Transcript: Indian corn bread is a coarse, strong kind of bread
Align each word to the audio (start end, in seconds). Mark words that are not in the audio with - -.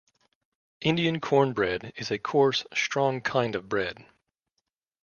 Indian 0.81 1.19
corn 1.21 1.53
bread 1.53 1.93
is 1.95 2.09
a 2.09 2.17
coarse, 2.17 2.65
strong 2.73 3.21
kind 3.21 3.53
of 3.53 3.69
bread 3.69 4.03